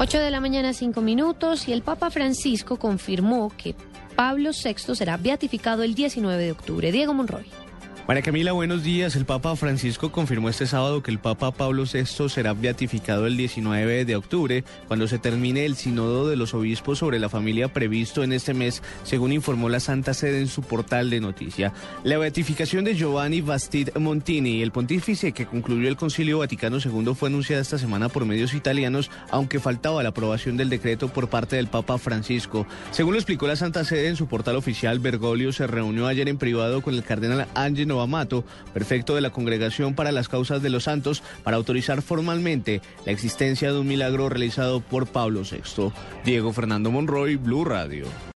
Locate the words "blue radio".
47.36-48.06